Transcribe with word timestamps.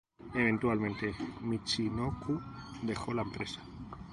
Eventualmente 0.33 1.13
Michinoku 1.41 2.41
dejó 2.81 3.13
la 3.13 3.21
empresa. 3.21 3.61